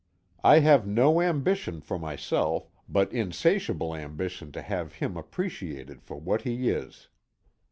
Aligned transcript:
I 0.43 0.61
have 0.61 0.87
no 0.87 1.21
ambition 1.21 1.79
for 1.79 1.99
myself, 1.99 2.71
but 2.89 3.13
insatiable 3.13 3.95
ambition 3.95 4.51
to 4.53 4.61
have 4.63 4.93
him 4.95 5.15
appreciated 5.15 6.01
for 6.01 6.17
what 6.19 6.41
he 6.41 6.69
is. 6.71 7.07